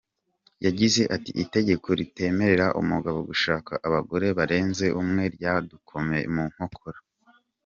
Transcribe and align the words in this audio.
Yagize 0.65 1.01
ati 1.15 1.31
“Itegeko 1.43 1.87
ritemerera 1.99 2.67
umugabo 2.81 3.19
gushaka 3.29 3.73
abagore 3.87 4.27
barenze 4.37 4.85
umwe 5.01 5.23
ryadukomye 5.35 6.19
mu 6.33 6.45
nkokora. 6.53 6.99